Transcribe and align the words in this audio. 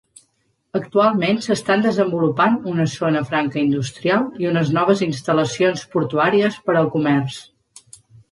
Actualment 0.77 1.39
s'estan 1.47 1.83
desenvolupant 1.87 2.55
una 2.71 2.85
zona 2.93 3.21
franca 3.27 3.61
industrial 3.63 4.25
i 4.45 4.49
unes 4.53 4.73
noves 4.79 5.05
instal·lacions 5.09 5.83
portuàries 5.97 6.57
per 6.71 6.77
al 6.81 6.93
comerç. 6.97 7.37